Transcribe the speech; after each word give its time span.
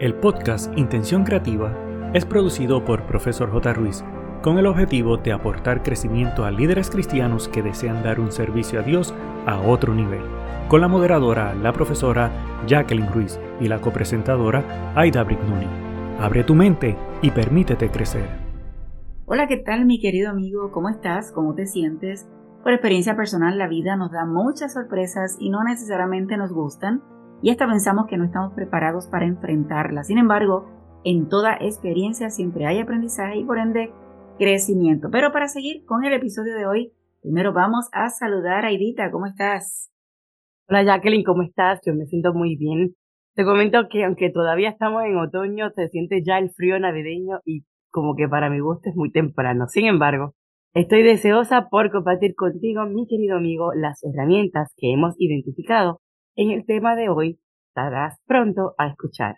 El 0.00 0.14
podcast 0.14 0.72
Intención 0.78 1.24
Creativa 1.24 1.76
es 2.14 2.24
producido 2.24 2.86
por 2.86 3.04
Profesor 3.04 3.50
J. 3.50 3.74
Ruiz 3.74 4.02
con 4.40 4.56
el 4.56 4.64
objetivo 4.64 5.18
de 5.18 5.30
aportar 5.30 5.82
crecimiento 5.82 6.46
a 6.46 6.50
líderes 6.50 6.88
cristianos 6.88 7.48
que 7.48 7.62
desean 7.62 8.02
dar 8.02 8.18
un 8.18 8.32
servicio 8.32 8.80
a 8.80 8.82
Dios 8.82 9.12
a 9.44 9.60
otro 9.60 9.92
nivel, 9.94 10.22
con 10.68 10.80
la 10.80 10.88
moderadora, 10.88 11.54
la 11.54 11.74
profesora 11.74 12.30
Jacqueline 12.66 13.12
Ruiz 13.12 13.38
y 13.60 13.68
la 13.68 13.82
copresentadora 13.82 14.94
Aida 14.94 15.22
Brignoni. 15.22 15.66
Abre 16.18 16.44
tu 16.44 16.54
mente 16.54 16.96
y 17.20 17.30
permítete 17.30 17.90
crecer. 17.90 18.26
Hola, 19.26 19.48
¿qué 19.48 19.58
tal 19.58 19.84
mi 19.84 20.00
querido 20.00 20.30
amigo? 20.30 20.72
¿Cómo 20.72 20.88
estás? 20.88 21.30
¿Cómo 21.30 21.54
te 21.54 21.66
sientes? 21.66 22.26
Por 22.62 22.72
experiencia 22.72 23.16
personal, 23.16 23.58
la 23.58 23.68
vida 23.68 23.96
nos 23.96 24.12
da 24.12 24.24
muchas 24.24 24.72
sorpresas 24.72 25.36
y 25.38 25.50
no 25.50 25.62
necesariamente 25.62 26.38
nos 26.38 26.54
gustan 26.54 27.02
y 27.42 27.50
hasta 27.50 27.66
pensamos 27.66 28.06
que 28.06 28.16
no 28.16 28.24
estamos 28.24 28.52
preparados 28.54 29.06
para 29.06 29.26
enfrentarla. 29.26 30.04
Sin 30.04 30.18
embargo, 30.18 30.68
en 31.04 31.28
toda 31.28 31.56
experiencia 31.60 32.30
siempre 32.30 32.66
hay 32.66 32.78
aprendizaje 32.78 33.38
y 33.38 33.44
por 33.44 33.58
ende 33.58 33.92
crecimiento. 34.38 35.08
Pero 35.10 35.32
para 35.32 35.48
seguir 35.48 35.84
con 35.86 36.04
el 36.04 36.12
episodio 36.12 36.54
de 36.54 36.66
hoy, 36.66 36.92
primero 37.22 37.52
vamos 37.52 37.88
a 37.92 38.10
saludar 38.10 38.64
a 38.64 38.70
Edita. 38.70 39.10
¿Cómo 39.10 39.26
estás? 39.26 39.90
Hola 40.68 40.84
Jacqueline, 40.84 41.24
¿cómo 41.24 41.42
estás? 41.42 41.80
Yo 41.84 41.94
me 41.94 42.06
siento 42.06 42.34
muy 42.34 42.56
bien. 42.56 42.94
Te 43.34 43.44
comento 43.44 43.88
que 43.90 44.04
aunque 44.04 44.30
todavía 44.30 44.70
estamos 44.70 45.04
en 45.04 45.16
otoño, 45.16 45.70
se 45.74 45.88
siente 45.88 46.22
ya 46.22 46.38
el 46.38 46.50
frío 46.50 46.78
navideño 46.78 47.40
y 47.44 47.64
como 47.90 48.14
que 48.14 48.28
para 48.28 48.50
mi 48.50 48.60
gusto 48.60 48.90
es 48.90 48.96
muy 48.96 49.10
temprano. 49.10 49.66
Sin 49.66 49.86
embargo, 49.86 50.34
estoy 50.74 51.02
deseosa 51.02 51.68
por 51.70 51.90
compartir 51.90 52.34
contigo, 52.34 52.84
mi 52.86 53.06
querido 53.06 53.36
amigo, 53.36 53.72
las 53.74 54.00
herramientas 54.04 54.72
que 54.76 54.92
hemos 54.92 55.14
identificado 55.18 56.00
en 56.36 56.50
el 56.50 56.64
tema 56.66 56.96
de 56.96 57.08
hoy 57.08 57.40
estarás 57.68 58.18
pronto 58.26 58.74
a 58.78 58.88
escuchar. 58.88 59.36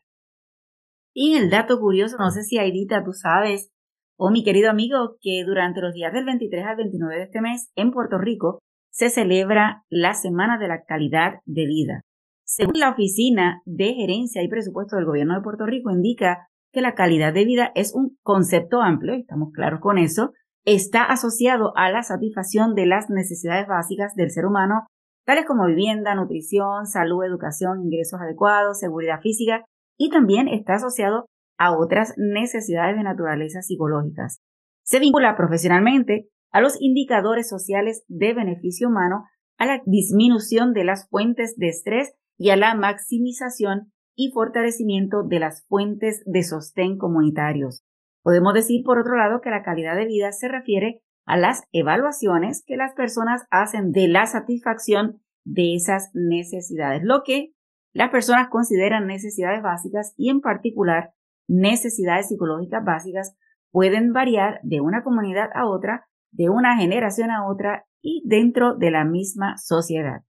Y 1.15 1.35
en 1.35 1.45
el 1.45 1.51
dato 1.51 1.79
curioso, 1.79 2.17
no 2.19 2.31
sé 2.31 2.43
si 2.43 2.59
Aidita 2.59 3.05
tú 3.05 3.13
sabes, 3.13 3.71
o 4.17 4.31
mi 4.31 4.45
querido 4.45 4.71
amigo, 4.71 5.17
que 5.21 5.45
durante 5.45 5.81
los 5.81 5.95
días 5.95 6.13
del 6.13 6.25
23 6.25 6.65
al 6.65 6.77
29 6.77 7.17
de 7.17 7.23
este 7.25 7.41
mes 7.41 7.71
en 7.75 7.91
Puerto 7.91 8.19
Rico 8.19 8.61
se 8.91 9.11
celebra 9.11 9.85
la 9.89 10.15
Semana 10.15 10.59
de 10.59 10.69
la 10.69 10.85
Calidad 10.85 11.41
de 11.45 11.67
Vida. 11.67 12.03
Según 12.45 12.79
la 12.79 12.91
Oficina 12.91 13.63
de 13.65 13.95
Gerencia 13.95 14.43
y 14.43 14.49
Presupuesto 14.49 14.97
del 14.97 15.07
Gobierno 15.07 15.35
de 15.35 15.43
Puerto 15.43 15.65
Rico, 15.65 15.91
indica 15.91 16.49
que 16.73 16.83
la 16.83 16.95
calidad 16.95 17.33
de 17.33 17.45
vida 17.45 17.73
es 17.75 17.95
un 17.95 18.19
concepto 18.23 18.81
amplio, 18.81 19.15
estamos 19.15 19.51
claros 19.53 19.81
con 19.81 19.99
eso, 19.99 20.33
está 20.65 21.05
asociado 21.05 21.73
a 21.77 21.91
la 21.91 22.03
satisfacción 22.03 22.75
de 22.75 22.87
las 22.87 23.11
necesidades 23.11 23.67
básicas 23.67 24.15
del 24.15 24.31
ser 24.31 24.47
humano 24.47 24.87
tales 25.25 25.45
como 25.47 25.67
vivienda, 25.67 26.15
nutrición, 26.15 26.87
salud, 26.87 27.25
educación, 27.25 27.83
ingresos 27.83 28.21
adecuados, 28.21 28.79
seguridad 28.79 29.21
física 29.21 29.65
y 29.97 30.11
también 30.11 30.49
está 30.49 30.75
asociado 30.75 31.27
a 31.59 31.77
otras 31.77 32.15
necesidades 32.17 32.97
de 32.97 33.05
naturaleza 33.05 33.63
psicológicas. 33.63 34.41
Se 34.85 34.99
vincula 34.99 35.37
profesionalmente 35.37 36.29
a 36.51 36.61
los 36.61 36.81
indicadores 36.81 37.49
sociales 37.49 38.05
de 38.09 38.35
beneficio 38.35 38.89
humano, 38.89 39.25
a 39.59 39.67
la 39.67 39.81
disminución 39.87 40.73
de 40.73 40.85
las 40.85 41.09
fuentes 41.09 41.57
de 41.57 41.69
estrés 41.69 42.15
y 42.37 42.51
a 42.51 42.57
la 42.57 42.75
maximización 42.75 43.93
y 44.17 44.33
fortalecimiento 44.33 45.23
de 45.23 45.39
las 45.39 45.65
fuentes 45.67 46.23
de 46.27 46.43
sostén 46.43 46.99
comunitarios. 46.99 47.85
Podemos 48.23 48.55
decir, 48.55 48.83
por 48.85 48.99
otro 48.99 49.17
lado, 49.17 49.41
que 49.41 49.51
la 49.51 49.63
calidad 49.63 49.97
de 49.97 50.07
vida 50.07 50.33
se 50.33 50.49
refiere 50.49 51.01
a 51.33 51.39
las 51.39 51.65
evaluaciones 51.73 52.63
que 52.67 52.77
las 52.77 52.93
personas 52.93 53.47
hacen 53.51 53.91
de 53.91 54.07
la 54.07 54.27
satisfacción 54.27 55.23
de 55.45 55.75
esas 55.75 56.11
necesidades, 56.13 57.01
lo 57.03 57.23
que 57.25 57.55
las 57.95 58.11
personas 58.11 58.51
consideran 58.51 59.07
necesidades 59.07 59.63
básicas 59.63 60.13
y 60.19 60.29
en 60.29 60.43
particular 60.43 61.15
necesidades 61.49 62.29
psicológicas 62.29 62.85
básicas 62.85 63.35
pueden 63.71 64.13
variar 64.13 64.61
de 64.63 64.83
una 64.83 65.03
comunidad 65.03 65.49
a 65.55 65.67
otra, 65.67 66.07
de 66.33 66.51
una 66.51 66.77
generación 66.77 67.31
a 67.31 67.49
otra 67.49 67.87
y 68.03 68.23
dentro 68.27 68.75
de 68.75 68.91
la 68.91 69.07
misma 69.07 69.57
sociedad. 69.57 70.25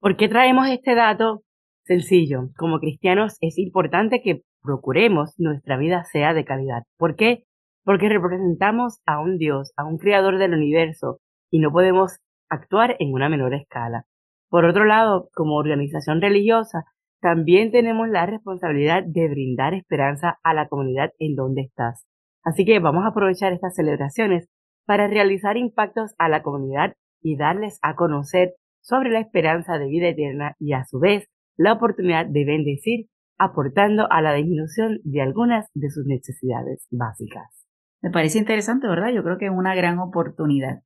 ¿Por 0.00 0.16
qué 0.16 0.28
traemos 0.28 0.66
este 0.68 0.96
dato? 0.96 1.44
Sencillo, 1.84 2.50
como 2.56 2.80
cristianos 2.80 3.36
es 3.40 3.56
importante 3.56 4.20
que 4.20 4.42
procuremos 4.64 5.38
nuestra 5.38 5.76
vida 5.76 6.02
sea 6.10 6.34
de 6.34 6.44
calidad. 6.44 6.82
¿Por 6.96 7.14
qué? 7.14 7.44
Porque 7.84 8.08
representamos 8.08 9.00
a 9.06 9.20
un 9.20 9.38
Dios, 9.38 9.72
a 9.76 9.84
un 9.84 9.98
creador 9.98 10.38
del 10.38 10.54
universo, 10.54 11.20
y 11.50 11.60
no 11.60 11.70
podemos 11.70 12.18
actuar 12.48 12.96
en 12.98 13.12
una 13.12 13.28
menor 13.28 13.54
escala. 13.54 14.06
Por 14.48 14.64
otro 14.64 14.84
lado, 14.84 15.28
como 15.34 15.56
organización 15.56 16.20
religiosa, 16.20 16.84
también 17.20 17.72
tenemos 17.72 18.08
la 18.08 18.26
responsabilidad 18.26 19.02
de 19.04 19.28
brindar 19.28 19.74
esperanza 19.74 20.38
a 20.42 20.54
la 20.54 20.68
comunidad 20.68 21.12
en 21.18 21.34
donde 21.36 21.62
estás. 21.62 22.04
Así 22.44 22.64
que 22.64 22.78
vamos 22.80 23.04
a 23.04 23.08
aprovechar 23.08 23.52
estas 23.52 23.74
celebraciones 23.74 24.48
para 24.86 25.08
realizar 25.08 25.56
impactos 25.56 26.14
a 26.18 26.28
la 26.28 26.42
comunidad 26.42 26.94
y 27.22 27.36
darles 27.36 27.78
a 27.82 27.96
conocer 27.96 28.54
sobre 28.82 29.10
la 29.10 29.20
esperanza 29.20 29.78
de 29.78 29.86
vida 29.86 30.08
eterna 30.08 30.54
y 30.58 30.74
a 30.74 30.84
su 30.84 30.98
vez 30.98 31.26
la 31.56 31.72
oportunidad 31.72 32.26
de 32.26 32.44
bendecir 32.44 33.06
aportando 33.38 34.06
a 34.10 34.20
la 34.20 34.34
disminución 34.34 35.00
de 35.04 35.22
algunas 35.22 35.70
de 35.74 35.90
sus 35.90 36.04
necesidades 36.06 36.86
básicas. 36.90 37.63
Me 38.04 38.10
parece 38.10 38.38
interesante, 38.38 38.86
¿verdad? 38.86 39.14
Yo 39.14 39.22
creo 39.22 39.38
que 39.38 39.46
es 39.46 39.50
una 39.50 39.74
gran 39.74 39.98
oportunidad. 39.98 40.82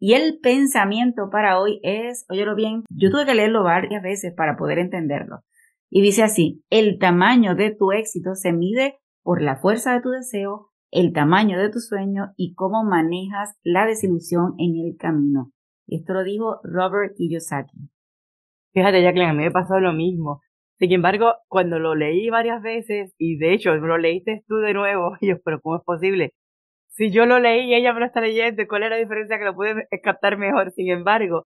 Y 0.00 0.14
el 0.14 0.38
pensamiento 0.40 1.28
para 1.30 1.60
hoy 1.60 1.78
es, 1.82 2.24
óyelo 2.30 2.54
bien, 2.54 2.84
yo 2.88 3.10
tuve 3.10 3.26
que 3.26 3.34
leerlo 3.34 3.62
varias 3.64 4.02
veces 4.02 4.32
para 4.34 4.56
poder 4.56 4.78
entenderlo. 4.78 5.40
Y 5.90 6.00
dice 6.00 6.22
así, 6.22 6.64
el 6.70 6.98
tamaño 6.98 7.54
de 7.54 7.74
tu 7.74 7.92
éxito 7.92 8.34
se 8.34 8.54
mide 8.54 8.98
por 9.22 9.42
la 9.42 9.56
fuerza 9.56 9.92
de 9.92 10.00
tu 10.00 10.08
deseo, 10.08 10.70
el 10.90 11.12
tamaño 11.12 11.58
de 11.58 11.68
tu 11.68 11.80
sueño 11.80 12.32
y 12.38 12.54
cómo 12.54 12.82
manejas 12.82 13.54
la 13.62 13.84
desilusión 13.84 14.54
en 14.56 14.82
el 14.82 14.96
camino. 14.96 15.52
Esto 15.86 16.14
lo 16.14 16.24
dijo 16.24 16.60
Robert 16.64 17.12
Kiyosaki. 17.14 17.90
Fíjate, 18.72 19.02
Jacqueline, 19.02 19.28
a 19.28 19.34
mí 19.34 19.44
me 19.44 19.50
pasó 19.50 19.80
lo 19.80 19.92
mismo. 19.92 20.40
Sin 20.82 20.90
embargo, 20.90 21.34
cuando 21.46 21.78
lo 21.78 21.94
leí 21.94 22.28
varias 22.28 22.60
veces, 22.60 23.14
y 23.16 23.38
de 23.38 23.52
hecho 23.52 23.76
lo 23.76 23.98
leíste 23.98 24.42
tú 24.48 24.56
de 24.56 24.74
nuevo, 24.74 25.12
y 25.20 25.28
yo, 25.28 25.36
pero 25.44 25.60
¿cómo 25.60 25.76
es 25.76 25.84
posible? 25.84 26.32
Si 26.88 27.12
yo 27.12 27.24
lo 27.24 27.38
leí 27.38 27.70
y 27.70 27.74
ella 27.76 27.92
me 27.92 28.00
lo 28.00 28.06
está 28.06 28.20
leyendo, 28.20 28.64
¿cuál 28.68 28.82
es 28.82 28.90
la 28.90 28.96
diferencia 28.96 29.38
que 29.38 29.44
lo 29.44 29.54
pude 29.54 29.86
captar 30.02 30.38
mejor? 30.38 30.72
Sin 30.72 30.90
embargo, 30.90 31.44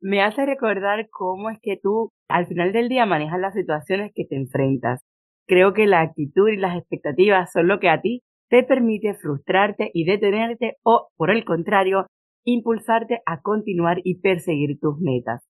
me 0.00 0.22
hace 0.22 0.46
recordar 0.46 1.06
cómo 1.10 1.50
es 1.50 1.58
que 1.60 1.76
tú 1.76 2.12
al 2.30 2.46
final 2.46 2.72
del 2.72 2.88
día 2.88 3.04
manejas 3.04 3.38
las 3.40 3.52
situaciones 3.52 4.10
que 4.14 4.24
te 4.24 4.36
enfrentas. 4.36 5.02
Creo 5.46 5.74
que 5.74 5.86
la 5.86 6.00
actitud 6.00 6.48
y 6.48 6.56
las 6.56 6.78
expectativas 6.78 7.52
son 7.52 7.68
lo 7.68 7.80
que 7.80 7.90
a 7.90 8.00
ti 8.00 8.22
te 8.48 8.62
permite 8.62 9.12
frustrarte 9.12 9.90
y 9.92 10.06
detenerte 10.06 10.78
o, 10.82 11.08
por 11.18 11.30
el 11.30 11.44
contrario, 11.44 12.06
impulsarte 12.46 13.20
a 13.26 13.42
continuar 13.42 13.98
y 14.02 14.20
perseguir 14.20 14.80
tus 14.80 14.98
metas. 14.98 15.47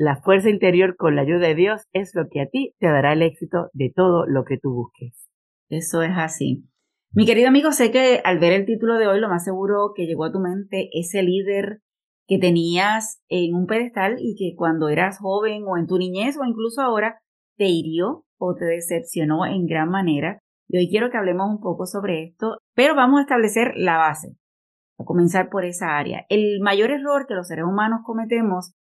La 0.00 0.14
fuerza 0.22 0.48
interior 0.48 0.94
con 0.96 1.16
la 1.16 1.22
ayuda 1.22 1.48
de 1.48 1.56
Dios 1.56 1.82
es 1.92 2.14
lo 2.14 2.28
que 2.30 2.40
a 2.40 2.46
ti 2.46 2.72
te 2.78 2.86
dará 2.86 3.14
el 3.14 3.22
éxito 3.22 3.68
de 3.72 3.92
todo 3.92 4.26
lo 4.28 4.44
que 4.44 4.56
tú 4.56 4.72
busques. 4.72 5.28
Eso 5.70 6.02
es 6.02 6.12
así. 6.14 6.68
Mi 7.10 7.26
querido 7.26 7.48
amigo, 7.48 7.72
sé 7.72 7.90
que 7.90 8.20
al 8.24 8.38
ver 8.38 8.52
el 8.52 8.64
título 8.64 8.96
de 8.96 9.08
hoy, 9.08 9.18
lo 9.18 9.28
más 9.28 9.42
seguro 9.42 9.90
que 9.96 10.06
llegó 10.06 10.24
a 10.24 10.30
tu 10.30 10.38
mente 10.38 10.88
ese 10.92 11.24
líder 11.24 11.80
que 12.28 12.38
tenías 12.38 13.20
en 13.28 13.56
un 13.56 13.66
pedestal 13.66 14.18
y 14.20 14.36
que 14.36 14.54
cuando 14.56 14.88
eras 14.88 15.18
joven 15.18 15.64
o 15.66 15.76
en 15.76 15.88
tu 15.88 15.98
niñez 15.98 16.36
o 16.38 16.44
incluso 16.44 16.80
ahora 16.80 17.18
te 17.56 17.64
hirió 17.64 18.24
o 18.38 18.54
te 18.54 18.66
decepcionó 18.66 19.46
en 19.46 19.66
gran 19.66 19.88
manera. 19.88 20.38
Y 20.68 20.78
hoy 20.78 20.88
quiero 20.88 21.10
que 21.10 21.16
hablemos 21.16 21.50
un 21.50 21.58
poco 21.58 21.86
sobre 21.86 22.22
esto, 22.22 22.58
pero 22.72 22.94
vamos 22.94 23.18
a 23.18 23.22
establecer 23.22 23.72
la 23.74 23.96
base, 23.96 24.36
a 24.96 25.04
comenzar 25.04 25.48
por 25.48 25.64
esa 25.64 25.98
área. 25.98 26.24
El 26.28 26.60
mayor 26.60 26.92
error 26.92 27.26
que 27.26 27.34
los 27.34 27.48
seres 27.48 27.64
humanos 27.64 28.02
cometemos 28.04 28.74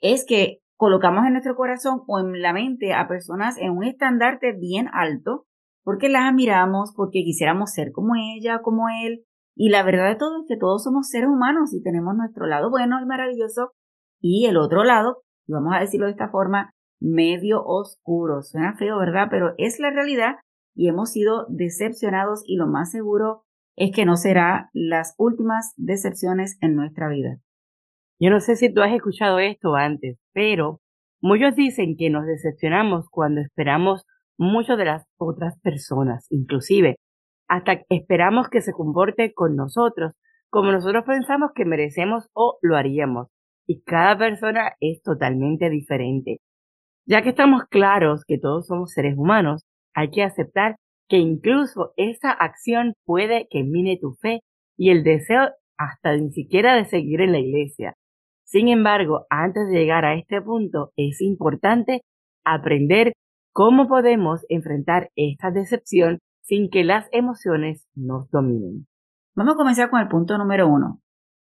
es 0.00 0.24
que 0.26 0.63
colocamos 0.76 1.24
en 1.26 1.32
nuestro 1.32 1.56
corazón 1.56 2.02
o 2.06 2.18
en 2.18 2.40
la 2.42 2.52
mente 2.52 2.92
a 2.92 3.08
personas 3.08 3.56
en 3.58 3.70
un 3.70 3.84
estandarte 3.84 4.52
bien 4.52 4.88
alto 4.92 5.46
porque 5.84 6.08
las 6.08 6.30
admiramos, 6.30 6.92
porque 6.96 7.22
quisiéramos 7.24 7.72
ser 7.72 7.92
como 7.92 8.14
ella, 8.16 8.60
como 8.62 8.86
él. 8.88 9.24
Y 9.54 9.68
la 9.68 9.84
verdad 9.84 10.08
de 10.08 10.16
todo 10.16 10.40
es 10.40 10.48
que 10.48 10.56
todos 10.56 10.82
somos 10.82 11.08
seres 11.10 11.28
humanos 11.28 11.72
y 11.74 11.82
tenemos 11.82 12.16
nuestro 12.16 12.46
lado 12.46 12.70
bueno 12.70 13.00
y 13.00 13.06
maravilloso 13.06 13.72
y 14.20 14.46
el 14.46 14.56
otro 14.56 14.84
lado, 14.84 15.18
y 15.46 15.52
vamos 15.52 15.74
a 15.76 15.80
decirlo 15.80 16.06
de 16.06 16.12
esta 16.12 16.30
forma, 16.30 16.70
medio 16.98 17.62
oscuro. 17.62 18.42
Suena 18.42 18.74
feo, 18.74 18.98
¿verdad? 18.98 19.28
Pero 19.30 19.52
es 19.58 19.78
la 19.78 19.90
realidad 19.90 20.36
y 20.74 20.88
hemos 20.88 21.12
sido 21.12 21.46
decepcionados 21.50 22.42
y 22.46 22.56
lo 22.56 22.66
más 22.66 22.90
seguro 22.90 23.44
es 23.76 23.94
que 23.94 24.06
no 24.06 24.16
será 24.16 24.70
las 24.72 25.14
últimas 25.18 25.74
decepciones 25.76 26.56
en 26.60 26.74
nuestra 26.74 27.08
vida. 27.08 27.38
Yo 28.24 28.30
no 28.30 28.40
sé 28.40 28.56
si 28.56 28.72
tú 28.72 28.80
has 28.80 28.90
escuchado 28.94 29.38
esto 29.38 29.74
antes, 29.74 30.16
pero 30.32 30.80
muchos 31.20 31.54
dicen 31.56 31.94
que 31.94 32.08
nos 32.08 32.24
decepcionamos 32.24 33.10
cuando 33.10 33.42
esperamos 33.42 34.06
mucho 34.38 34.78
de 34.78 34.86
las 34.86 35.04
otras 35.18 35.60
personas, 35.60 36.26
inclusive 36.30 36.96
hasta 37.48 37.82
esperamos 37.90 38.48
que 38.48 38.62
se 38.62 38.72
comporte 38.72 39.34
con 39.34 39.56
nosotros 39.56 40.12
como 40.48 40.72
nosotros 40.72 41.04
pensamos 41.04 41.50
que 41.54 41.66
merecemos 41.66 42.30
o 42.32 42.56
lo 42.62 42.76
haríamos. 42.76 43.28
Y 43.66 43.82
cada 43.82 44.16
persona 44.16 44.72
es 44.80 45.02
totalmente 45.02 45.68
diferente. 45.68 46.38
Ya 47.06 47.20
que 47.20 47.28
estamos 47.28 47.64
claros 47.68 48.24
que 48.26 48.38
todos 48.38 48.68
somos 48.68 48.92
seres 48.92 49.18
humanos, 49.18 49.64
hay 49.94 50.10
que 50.10 50.22
aceptar 50.22 50.76
que 51.10 51.18
incluso 51.18 51.92
esa 51.98 52.30
acción 52.30 52.94
puede 53.04 53.48
que 53.50 53.64
mine 53.64 53.98
tu 54.00 54.14
fe 54.14 54.40
y 54.78 54.88
el 54.88 55.04
deseo 55.04 55.50
hasta 55.76 56.16
ni 56.16 56.30
siquiera 56.30 56.74
de 56.74 56.86
seguir 56.86 57.20
en 57.20 57.32
la 57.32 57.40
iglesia. 57.40 57.94
Sin 58.44 58.68
embargo, 58.68 59.26
antes 59.30 59.68
de 59.68 59.78
llegar 59.78 60.04
a 60.04 60.14
este 60.14 60.40
punto, 60.40 60.92
es 60.96 61.20
importante 61.20 62.02
aprender 62.44 63.14
cómo 63.52 63.88
podemos 63.88 64.44
enfrentar 64.48 65.10
esta 65.16 65.50
decepción 65.50 66.18
sin 66.42 66.70
que 66.70 66.84
las 66.84 67.08
emociones 67.12 67.86
nos 67.94 68.30
dominen. 68.30 68.86
Vamos 69.34 69.54
a 69.54 69.56
comenzar 69.56 69.90
con 69.90 70.00
el 70.00 70.08
punto 70.08 70.36
número 70.38 70.68
uno. 70.68 71.00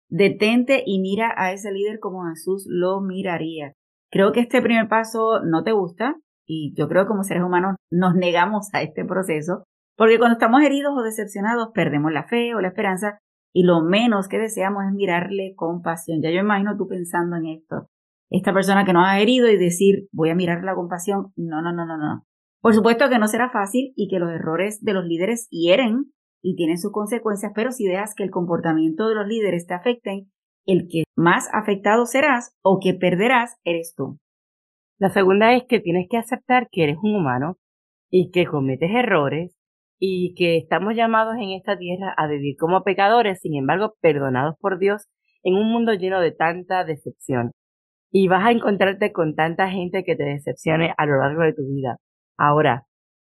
Detente 0.09 0.83
y 0.85 1.01
mira 1.01 1.33
a 1.37 1.53
ese 1.53 1.73
líder 1.73 1.99
como 1.99 2.29
Jesús 2.29 2.67
lo 2.69 3.01
miraría. 3.01 3.73
Creo 4.11 4.33
que 4.33 4.41
este 4.41 4.61
primer 4.61 4.89
paso 4.89 5.41
no 5.43 5.65
te 5.65 5.73
gusta 5.73 6.17
y 6.47 6.75
yo 6.77 6.87
creo 6.89 7.05
que 7.05 7.09
como 7.09 7.25
seres 7.25 7.43
humanos 7.43 7.77
nos 7.91 8.15
negamos 8.15 8.69
a 8.75 8.83
este 8.83 9.07
proceso 9.07 9.65
porque 9.97 10.19
cuando 10.19 10.35
estamos 10.35 10.63
heridos 10.63 10.93
o 10.97 11.03
decepcionados 11.03 11.69
perdemos 11.73 12.13
la 12.13 12.25
fe 12.25 12.55
o 12.55 12.61
la 12.61 12.69
esperanza 12.69 13.19
y 13.53 13.65
lo 13.65 13.83
menos 13.83 14.29
que 14.29 14.39
deseamos 14.39 14.85
es 14.85 14.95
mirarle 14.95 15.55
con 15.57 15.83
pasión. 15.83 16.21
Ya 16.23 16.31
yo 16.31 16.41
imagino 16.41 16.77
tú 16.77 16.89
pensando 16.89 17.37
en 17.37 17.47
esto. 17.47 17.89
Esta 18.31 18.53
persona 18.53 18.85
que 18.85 18.95
nos 18.95 19.07
ha 19.07 19.21
herido 19.21 19.49
y 19.49 19.59
decir 19.59 20.09
voy 20.11 20.31
a 20.31 20.35
mirarla 20.35 20.75
con 20.75 20.89
pasión. 20.89 21.33
No, 21.37 21.61
no, 21.61 21.73
no, 21.73 21.85
no, 21.85 21.99
no. 21.99 22.25
Por 22.61 22.75
supuesto 22.75 23.09
que 23.09 23.19
no 23.19 23.29
será 23.29 23.51
fácil 23.51 23.93
y 23.97 24.09
que 24.09 24.19
los 24.19 24.31
errores 24.31 24.83
de 24.83 24.95
los 24.95 25.05
líderes 25.05 25.49
hieren 25.51 26.13
y 26.41 26.57
tienen 26.57 26.79
sus 26.79 26.93
consecuencias, 26.93 27.53
pero 27.55 27.73
si 27.73 27.87
dejas 27.87 28.15
que 28.15 28.23
el 28.23 28.31
comportamiento 28.31 29.09
de 29.09 29.15
los 29.15 29.27
líderes 29.27 29.67
te 29.67 29.75
afecten, 29.75 30.31
el 30.65 30.89
que 30.89 31.05
más 31.17 31.49
afectado 31.53 32.07
serás 32.07 32.57
o 32.63 32.79
que 32.81 32.95
perderás 32.95 33.57
eres 33.65 33.95
tú. 33.97 34.19
La 34.99 35.11
segunda 35.11 35.55
es 35.55 35.65
que 35.65 35.81
tienes 35.81 36.07
que 36.09 36.17
aceptar 36.17 36.69
que 36.71 36.85
eres 36.85 36.99
un 37.03 37.17
humano 37.17 37.59
y 38.11 38.31
que 38.31 38.47
cometes 38.47 38.91
errores 38.93 39.57
y 40.05 40.35
que 40.35 40.57
estamos 40.57 40.97
llamados 40.97 41.37
en 41.37 41.51
esta 41.51 41.79
tierra 41.79 42.13
a 42.17 42.27
vivir 42.27 42.57
como 42.59 42.83
pecadores, 42.83 43.39
sin 43.41 43.55
embargo, 43.55 43.95
perdonados 44.01 44.57
por 44.59 44.81
Dios 44.81 45.07
en 45.45 45.55
un 45.55 45.71
mundo 45.71 45.95
lleno 45.95 46.21
de 46.21 46.33
tanta 46.33 46.83
decepción. 46.83 47.53
Y 48.11 48.27
vas 48.27 48.45
a 48.45 48.51
encontrarte 48.51 49.13
con 49.13 49.37
tanta 49.37 49.71
gente 49.71 50.03
que 50.03 50.17
te 50.17 50.25
decepcione 50.25 50.93
a 50.99 51.07
lo 51.07 51.19
largo 51.19 51.43
de 51.43 51.53
tu 51.53 51.63
vida. 51.69 51.99
Ahora, 52.37 52.83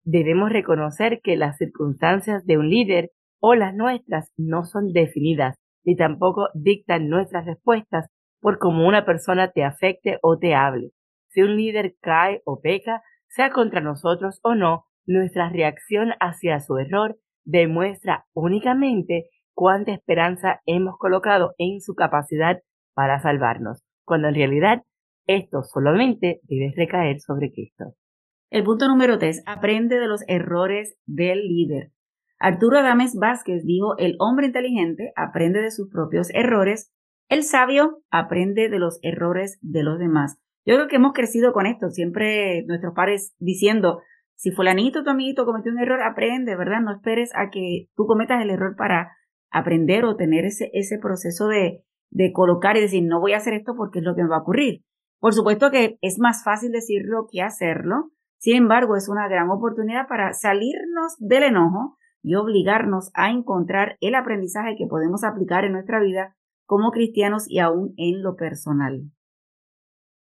debemos 0.05 0.51
reconocer 0.51 1.21
que 1.23 1.37
las 1.37 1.59
circunstancias 1.59 2.47
de 2.47 2.57
un 2.57 2.71
líder 2.71 3.11
o 3.41 3.55
las 3.55 3.75
nuestras 3.75 4.33
no 4.39 4.65
son 4.65 4.95
definidas, 4.95 5.59
ni 5.85 5.97
tampoco 5.97 6.49
dictan 6.55 7.11
nuestras 7.11 7.45
respuestas 7.45 8.07
por 8.41 8.59
cómo 8.59 8.89
una 8.89 9.05
persona 9.05 9.51
te 9.51 9.65
afecte 9.65 10.19
o 10.23 10.39
te 10.39 10.55
hable. 10.55 10.93
Si 11.29 11.43
un 11.43 11.57
líder 11.57 11.95
cae 12.01 12.41
o 12.47 12.63
peca, 12.63 13.03
sea 13.29 13.51
contra 13.51 13.83
nosotros 13.83 14.41
o 14.43 14.55
no, 14.55 14.87
nuestra 15.06 15.51
reacción 15.51 16.11
hacia 16.21 16.61
su 16.61 16.77
error 16.79 17.19
demuestra 17.45 18.27
únicamente 18.33 19.29
cuánta 19.55 19.93
esperanza 19.93 20.61
hemos 20.67 20.97
colocado 20.99 21.55
en 21.59 21.81
su 21.81 21.95
capacidad 21.95 22.61
para 22.95 23.21
salvarnos, 23.21 23.83
cuando 24.05 24.29
en 24.29 24.35
realidad 24.35 24.83
esto 25.27 25.62
solamente 25.62 26.41
debe 26.43 26.73
recaer 26.77 27.21
sobre 27.21 27.53
Cristo. 27.53 27.95
El 28.51 28.65
punto 28.65 28.89
número 28.89 29.19
3. 29.19 29.43
Aprende 29.47 29.99
de 29.99 30.06
los 30.06 30.23
errores 30.29 30.97
del 31.06 31.49
líder. 31.49 31.93
Arturo 32.39 32.79
Adames 32.79 33.17
Vázquez 33.19 33.65
dijo, 33.65 33.97
el 33.97 34.17
hombre 34.19 34.47
inteligente 34.47 35.12
aprende 35.17 35.61
de 35.61 35.71
sus 35.71 35.89
propios 35.89 36.29
errores, 36.35 36.93
el 37.29 37.43
sabio 37.43 38.03
aprende 38.11 38.69
de 38.69 38.79
los 38.79 38.99
errores 39.03 39.59
de 39.62 39.83
los 39.83 39.99
demás. 39.99 40.39
Yo 40.67 40.75
creo 40.75 40.89
que 40.89 40.97
hemos 40.97 41.12
crecido 41.15 41.53
con 41.53 41.67
esto, 41.67 41.91
siempre 41.91 42.65
nuestros 42.67 42.95
padres 42.95 43.35
diciendo, 43.39 44.01
si 44.37 44.51
fulanito, 44.51 45.05
tu 45.05 45.11
amiguito 45.11 45.47
cometió 45.47 45.73
un 45.73 45.79
error, 45.79 46.03
aprende, 46.03 46.57
¿verdad? 46.57 46.81
No 46.81 46.93
esperes 46.93 47.31
a 47.35 47.51
que 47.51 47.89
tú 47.97 48.07
cometas 48.07 48.43
el 48.43 48.51
error 48.51 48.77
para 48.77 49.17
aprender 49.51 50.05
o 50.05 50.17
tener 50.17 50.45
ese, 50.45 50.71
ese 50.73 50.99
proceso 50.99 51.49
de, 51.49 51.85
de 52.11 52.33
colocar 52.33 52.77
y 52.77 52.81
decir, 52.81 53.05
no 53.05 53.21
voy 53.21 53.33
a 53.33 53.39
hacer 53.39 53.55
esto 53.55 53.75
porque 53.77 54.01
es 54.01 54.05
lo 54.05 54.15
que 54.15 54.23
me 54.23 54.29
va 54.29 54.37
a 54.37 54.43
ocurrir. 54.43 54.83
Por 55.21 55.33
supuesto 55.33 55.71
que 55.71 55.99
es 56.03 56.19
más 56.19 56.45
fácil 56.45 56.73
decirlo 56.73 57.29
que 57.31 57.43
hacerlo, 57.43 58.11
sin 58.45 58.57
embargo, 58.57 58.95
es 58.95 59.09
una 59.09 59.27
gran 59.27 59.49
oportunidad 59.49 60.07
para 60.07 60.35
salirnos 60.35 61.17
del 61.19 61.45
enojo 61.45 61.97
y 62.23 62.35
obligarnos 62.35 63.11
a 63.15 63.31
encontrar 63.31 63.97
el 64.01 64.15
aprendizaje 64.15 64.77
que 64.77 64.87
podemos 64.87 65.25
aplicar 65.25 65.65
en 65.65 65.73
nuestra 65.73 65.99
vida 65.99 66.37
como 66.67 66.91
cristianos 66.91 67.45
y 67.49 67.61
aún 67.61 67.95
en 67.97 68.23
lo 68.23 68.37
personal. 68.37 69.05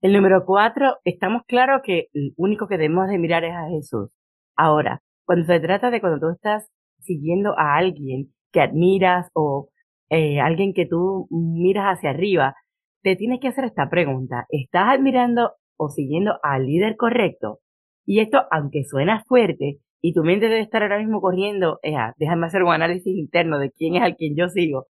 El 0.02 0.14
número 0.14 0.44
cuatro, 0.44 0.96
estamos 1.04 1.42
claros 1.46 1.82
que 1.84 2.08
el 2.12 2.34
único 2.36 2.66
que 2.66 2.76
debemos 2.76 3.06
de 3.06 3.18
mirar 3.18 3.44
es 3.44 3.54
a 3.54 3.68
Jesús. 3.68 4.10
Ahora, 4.56 5.00
cuando 5.24 5.46
se 5.46 5.60
trata 5.60 5.92
de 5.92 6.00
cuando 6.00 6.18
tú 6.18 6.32
estás 6.34 6.68
siguiendo 6.98 7.56
a 7.56 7.76
alguien 7.76 8.32
que 8.50 8.62
admiras 8.62 9.30
o 9.32 9.68
eh, 10.10 10.40
alguien 10.40 10.74
que 10.74 10.86
tú 10.86 11.28
miras 11.30 11.98
hacia 11.98 12.10
arriba, 12.10 12.56
te 13.04 13.14
tienes 13.14 13.38
que 13.38 13.46
hacer 13.46 13.64
esta 13.64 13.88
pregunta. 13.90 14.44
¿Estás 14.48 14.88
admirando 14.88 15.52
o 15.76 15.88
siguiendo 15.88 16.32
al 16.42 16.66
líder 16.66 16.96
correcto? 16.96 17.60
Y 18.04 18.18
esto, 18.18 18.40
aunque 18.50 18.82
suena 18.82 19.22
fuerte, 19.28 19.78
y 20.00 20.14
tu 20.14 20.24
mente 20.24 20.48
debe 20.48 20.62
estar 20.62 20.82
ahora 20.82 20.98
mismo 20.98 21.20
corriendo, 21.20 21.78
déjame 22.16 22.46
hacer 22.46 22.64
un 22.64 22.72
análisis 22.72 23.16
interno 23.16 23.60
de 23.60 23.70
quién 23.70 23.94
es 23.94 24.02
al 24.02 24.16
quien 24.16 24.34
yo 24.34 24.48
sigo, 24.48 24.88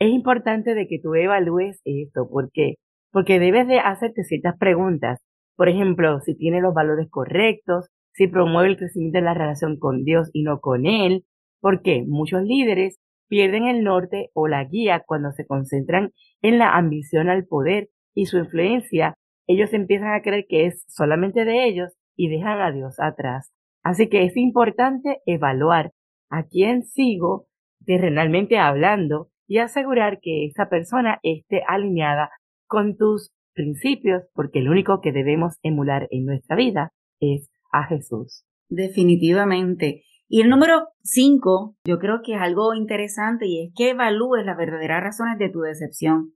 es 0.00 0.10
importante 0.10 0.74
de 0.74 0.88
que 0.88 0.98
tú 1.00 1.14
evalúes 1.14 1.80
esto. 1.84 2.28
¿Por 2.28 2.50
qué? 2.50 2.74
Porque 3.10 3.38
debes 3.38 3.66
de 3.66 3.80
hacerte 3.80 4.24
ciertas 4.24 4.56
preguntas. 4.58 5.20
Por 5.56 5.68
ejemplo, 5.68 6.20
si 6.20 6.36
tiene 6.36 6.60
los 6.60 6.74
valores 6.74 7.08
correctos, 7.10 7.88
si 8.12 8.26
promueve 8.26 8.70
el 8.70 8.76
crecimiento 8.76 9.18
de 9.18 9.24
la 9.24 9.34
relación 9.34 9.78
con 9.78 10.04
Dios 10.04 10.30
y 10.32 10.42
no 10.42 10.60
con 10.60 10.86
Él, 10.86 11.24
porque 11.60 12.04
muchos 12.06 12.42
líderes 12.42 12.98
pierden 13.28 13.66
el 13.66 13.84
norte 13.84 14.30
o 14.34 14.48
la 14.48 14.64
guía 14.64 15.02
cuando 15.06 15.32
se 15.32 15.46
concentran 15.46 16.12
en 16.42 16.58
la 16.58 16.76
ambición 16.76 17.28
al 17.28 17.46
poder 17.46 17.88
y 18.14 18.26
su 18.26 18.38
influencia, 18.38 19.14
ellos 19.46 19.72
empiezan 19.72 20.14
a 20.14 20.22
creer 20.22 20.46
que 20.48 20.66
es 20.66 20.84
solamente 20.88 21.44
de 21.44 21.66
ellos 21.66 21.92
y 22.16 22.28
dejan 22.28 22.60
a 22.60 22.72
Dios 22.72 22.98
atrás. 22.98 23.52
Así 23.82 24.08
que 24.08 24.24
es 24.24 24.36
importante 24.36 25.20
evaluar 25.24 25.92
a 26.30 26.44
quién 26.44 26.82
sigo 26.82 27.46
terrenalmente 27.86 28.58
hablando 28.58 29.28
y 29.46 29.58
asegurar 29.58 30.20
que 30.20 30.46
esa 30.46 30.68
persona 30.68 31.20
esté 31.22 31.62
alineada 31.66 32.30
con 32.68 32.96
tus 32.96 33.32
principios, 33.54 34.22
porque 34.34 34.60
el 34.60 34.68
único 34.68 35.00
que 35.00 35.12
debemos 35.12 35.56
emular 35.62 36.06
en 36.10 36.24
nuestra 36.24 36.54
vida 36.54 36.92
es 37.18 37.50
a 37.72 37.84
Jesús. 37.84 38.44
Definitivamente. 38.68 40.04
Y 40.28 40.42
el 40.42 40.50
número 40.50 40.88
cinco, 41.02 41.76
yo 41.84 41.98
creo 41.98 42.20
que 42.22 42.34
es 42.34 42.40
algo 42.40 42.74
interesante 42.74 43.46
y 43.46 43.66
es 43.66 43.72
que 43.74 43.90
evalúes 43.90 44.44
las 44.44 44.56
verdaderas 44.56 45.02
razones 45.02 45.38
de 45.38 45.48
tu 45.48 45.60
decepción. 45.60 46.34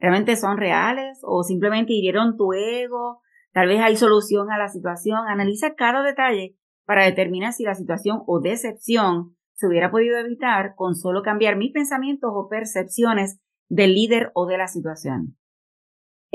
¿Realmente 0.00 0.36
son 0.36 0.56
reales 0.56 1.20
o 1.22 1.42
simplemente 1.44 1.92
hirieron 1.92 2.36
tu 2.36 2.52
ego? 2.54 3.20
Tal 3.52 3.68
vez 3.68 3.80
hay 3.80 3.96
solución 3.96 4.50
a 4.50 4.58
la 4.58 4.68
situación. 4.68 5.20
Analiza 5.28 5.74
cada 5.74 6.02
detalle 6.02 6.56
para 6.86 7.04
determinar 7.04 7.52
si 7.52 7.64
la 7.64 7.74
situación 7.74 8.22
o 8.26 8.40
decepción 8.40 9.36
se 9.52 9.68
hubiera 9.68 9.90
podido 9.90 10.18
evitar 10.18 10.74
con 10.74 10.94
solo 10.96 11.22
cambiar 11.22 11.56
mis 11.56 11.72
pensamientos 11.72 12.30
o 12.34 12.48
percepciones 12.48 13.40
del 13.68 13.94
líder 13.94 14.32
o 14.34 14.46
de 14.46 14.58
la 14.58 14.66
situación. 14.66 15.36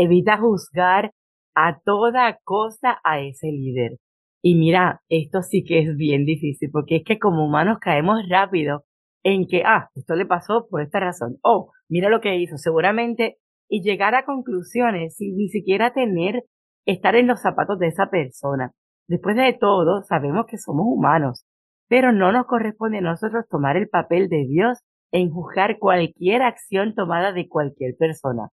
Evita 0.02 0.38
juzgar 0.38 1.12
a 1.56 1.78
toda 1.84 2.40
costa 2.46 3.02
a 3.04 3.20
ese 3.20 3.48
líder. 3.48 3.98
Y 4.42 4.56
mira, 4.56 5.02
esto 5.10 5.42
sí 5.42 5.66
que 5.66 5.80
es 5.80 5.98
bien 5.98 6.24
difícil, 6.24 6.70
porque 6.72 6.98
es 6.98 7.04
que 7.04 7.20
como 7.20 7.46
humanos 7.46 7.80
caemos 7.82 8.22
rápido 8.30 8.86
en 9.24 9.46
que, 9.46 9.64
ah, 9.66 9.90
esto 9.96 10.16
le 10.16 10.26
pasó 10.26 10.68
por 10.70 10.82
esta 10.82 11.02
razón. 11.02 11.36
Oh, 11.44 11.72
mira 11.90 12.08
lo 12.08 12.22
que 12.22 12.38
hizo, 12.38 12.56
seguramente, 12.56 13.40
y 13.68 13.82
llegar 13.82 14.16
a 14.16 14.24
conclusiones 14.24 15.18
sin 15.18 15.36
ni 15.36 15.50
siquiera 15.50 15.92
tener, 15.92 16.46
estar 16.86 17.18
en 17.18 17.28
los 17.28 17.42
zapatos 17.42 17.78
de 17.78 17.88
esa 17.88 18.10
persona. 18.10 18.72
Después 19.10 19.36
de 19.36 19.52
todo, 19.52 20.04
sabemos 20.04 20.46
que 20.46 20.58
somos 20.58 20.86
humanos, 20.88 21.46
pero 21.90 22.14
no 22.14 22.32
nos 22.32 22.46
corresponde 22.46 23.00
a 23.00 23.02
nosotros 23.02 23.44
tomar 23.50 23.76
el 23.76 23.90
papel 23.90 24.30
de 24.30 24.46
Dios 24.48 24.80
en 25.12 25.30
juzgar 25.30 25.78
cualquier 25.78 26.42
acción 26.42 26.96
tomada 26.96 27.34
de 27.34 27.50
cualquier 27.50 27.98
persona. 27.98 28.48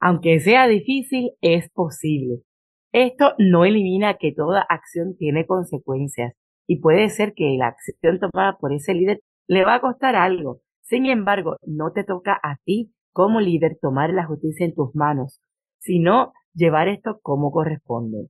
Aunque 0.00 0.40
sea 0.40 0.66
difícil, 0.66 1.32
es 1.40 1.70
posible. 1.70 2.42
Esto 2.92 3.32
no 3.38 3.64
elimina 3.64 4.14
que 4.14 4.32
toda 4.32 4.62
acción 4.68 5.16
tiene 5.16 5.46
consecuencias 5.46 6.34
y 6.66 6.80
puede 6.80 7.08
ser 7.08 7.34
que 7.34 7.56
la 7.58 7.68
acción 7.68 8.20
tomada 8.20 8.56
por 8.58 8.72
ese 8.72 8.94
líder 8.94 9.20
le 9.46 9.64
va 9.64 9.74
a 9.74 9.80
costar 9.80 10.16
algo. 10.16 10.60
Sin 10.82 11.06
embargo, 11.06 11.56
no 11.66 11.92
te 11.92 12.04
toca 12.04 12.38
a 12.42 12.56
ti 12.64 12.92
como 13.12 13.40
líder 13.40 13.78
tomar 13.80 14.10
la 14.10 14.26
justicia 14.26 14.64
en 14.64 14.74
tus 14.74 14.94
manos, 14.94 15.40
sino 15.78 16.32
llevar 16.54 16.88
esto 16.88 17.18
como 17.22 17.50
corresponde. 17.50 18.28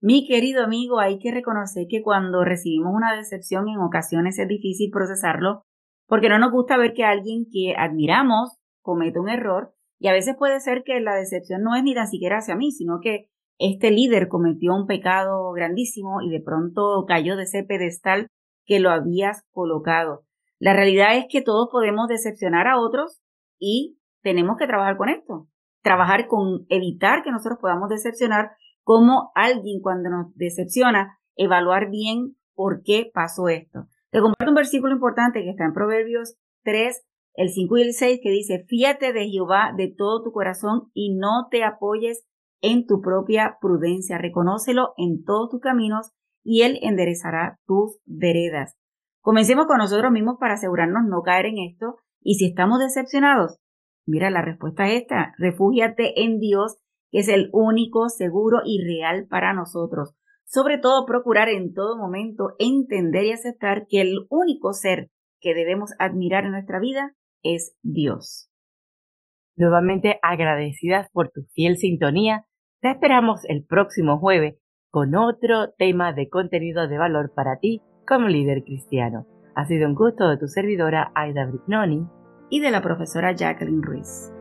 Mi 0.00 0.26
querido 0.26 0.64
amigo, 0.64 0.98
hay 0.98 1.18
que 1.18 1.32
reconocer 1.32 1.86
que 1.88 2.02
cuando 2.02 2.44
recibimos 2.44 2.92
una 2.94 3.14
decepción 3.14 3.68
en 3.68 3.78
ocasiones 3.78 4.38
es 4.38 4.48
difícil 4.48 4.90
procesarlo 4.90 5.62
porque 6.06 6.28
no 6.28 6.38
nos 6.38 6.52
gusta 6.52 6.76
ver 6.76 6.92
que 6.92 7.04
alguien 7.04 7.46
que 7.50 7.74
admiramos 7.76 8.58
cometa 8.82 9.20
un 9.20 9.28
error 9.28 9.74
y 10.02 10.08
a 10.08 10.12
veces 10.12 10.34
puede 10.36 10.58
ser 10.58 10.82
que 10.82 10.98
la 11.00 11.14
decepción 11.14 11.62
no 11.62 11.76
es 11.76 11.84
ni 11.84 11.94
tan 11.94 12.08
siquiera 12.08 12.38
hacia 12.38 12.56
mí, 12.56 12.72
sino 12.72 12.98
que 13.00 13.30
este 13.58 13.92
líder 13.92 14.26
cometió 14.26 14.74
un 14.74 14.88
pecado 14.88 15.52
grandísimo 15.52 16.20
y 16.20 16.28
de 16.28 16.40
pronto 16.40 17.04
cayó 17.06 17.36
de 17.36 17.44
ese 17.44 17.62
pedestal 17.62 18.26
que 18.64 18.80
lo 18.80 18.90
habías 18.90 19.44
colocado. 19.52 20.24
La 20.58 20.72
realidad 20.72 21.16
es 21.16 21.26
que 21.30 21.40
todos 21.40 21.68
podemos 21.70 22.08
decepcionar 22.08 22.66
a 22.66 22.80
otros 22.80 23.22
y 23.60 23.96
tenemos 24.22 24.56
que 24.58 24.66
trabajar 24.66 24.96
con 24.96 25.08
esto. 25.08 25.46
Trabajar 25.82 26.26
con 26.26 26.66
evitar 26.68 27.22
que 27.22 27.30
nosotros 27.30 27.60
podamos 27.60 27.88
decepcionar 27.88 28.56
como 28.82 29.30
alguien 29.36 29.80
cuando 29.80 30.10
nos 30.10 30.34
decepciona, 30.34 31.20
evaluar 31.36 31.90
bien 31.90 32.34
por 32.56 32.82
qué 32.82 33.08
pasó 33.14 33.48
esto. 33.48 33.86
Te 34.10 34.20
comparto 34.20 34.50
un 34.50 34.56
versículo 34.56 34.94
importante 34.94 35.44
que 35.44 35.50
está 35.50 35.64
en 35.64 35.72
Proverbios 35.74 36.34
3, 36.64 37.04
el 37.34 37.50
5 37.50 37.78
y 37.78 37.82
el 37.82 37.92
6, 37.94 38.20
que 38.22 38.30
dice, 38.30 38.64
fíate 38.68 39.12
de 39.12 39.28
Jehová 39.28 39.72
de 39.76 39.88
todo 39.88 40.22
tu 40.22 40.32
corazón 40.32 40.90
y 40.92 41.14
no 41.14 41.48
te 41.50 41.64
apoyes 41.64 42.26
en 42.60 42.86
tu 42.86 43.00
propia 43.00 43.58
prudencia. 43.60 44.18
Reconócelo 44.18 44.94
en 44.96 45.24
todos 45.24 45.50
tus 45.50 45.60
caminos 45.60 46.12
y 46.44 46.62
Él 46.62 46.78
enderezará 46.82 47.58
tus 47.66 47.98
veredas. 48.04 48.76
Comencemos 49.20 49.66
con 49.66 49.78
nosotros 49.78 50.10
mismos 50.12 50.36
para 50.38 50.54
asegurarnos 50.54 51.04
no 51.08 51.22
caer 51.22 51.46
en 51.46 51.58
esto. 51.58 51.96
Y 52.20 52.34
si 52.34 52.46
estamos 52.46 52.80
decepcionados, 52.80 53.58
mira, 54.06 54.30
la 54.30 54.42
respuesta 54.42 54.88
es 54.88 55.02
esta. 55.02 55.32
Refúgiate 55.38 56.24
en 56.24 56.38
Dios, 56.38 56.78
que 57.10 57.20
es 57.20 57.28
el 57.28 57.48
único, 57.52 58.08
seguro 58.08 58.60
y 58.64 58.82
real 58.84 59.26
para 59.28 59.52
nosotros. 59.52 60.14
Sobre 60.44 60.78
todo, 60.78 61.06
procurar 61.06 61.48
en 61.48 61.72
todo 61.72 61.96
momento 61.96 62.54
entender 62.58 63.24
y 63.24 63.32
aceptar 63.32 63.86
que 63.88 64.00
el 64.00 64.26
único 64.28 64.72
ser 64.72 65.08
que 65.40 65.54
debemos 65.54 65.92
admirar 65.98 66.44
en 66.44 66.52
nuestra 66.52 66.78
vida 66.78 67.14
es 67.42 67.76
Dios. 67.82 68.50
Nuevamente 69.56 70.18
agradecidas 70.22 71.08
por 71.12 71.30
tu 71.30 71.42
fiel 71.52 71.76
sintonía, 71.76 72.46
te 72.80 72.90
esperamos 72.90 73.44
el 73.48 73.64
próximo 73.64 74.18
jueves 74.18 74.56
con 74.90 75.14
otro 75.14 75.72
tema 75.78 76.12
de 76.12 76.28
contenido 76.28 76.88
de 76.88 76.98
valor 76.98 77.32
para 77.34 77.58
ti 77.58 77.82
como 78.06 78.28
líder 78.28 78.64
cristiano. 78.64 79.26
Ha 79.54 79.66
sido 79.66 79.86
un 79.86 79.94
gusto 79.94 80.28
de 80.28 80.38
tu 80.38 80.48
servidora 80.48 81.12
Aida 81.14 81.46
Brignoni 81.46 82.06
y 82.50 82.60
de 82.60 82.70
la 82.70 82.82
profesora 82.82 83.32
Jacqueline 83.32 83.82
Ruiz. 83.82 84.32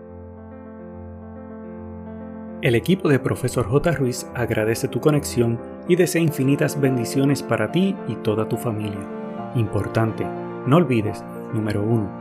El 2.61 2.75
equipo 2.75 3.09
de 3.09 3.17
Profesor 3.19 3.65
J. 3.65 3.91
Ruiz 3.91 4.29
agradece 4.35 4.87
tu 4.87 4.99
conexión 5.01 5.59
y 5.87 5.95
desea 5.95 6.21
infinitas 6.21 6.79
bendiciones 6.79 7.41
para 7.41 7.71
ti 7.71 7.95
y 8.07 8.15
toda 8.17 8.47
tu 8.47 8.55
familia. 8.55 9.07
Importante, 9.55 10.25
no 10.67 10.77
olvides, 10.77 11.23
número 11.53 11.81
1, 11.81 12.20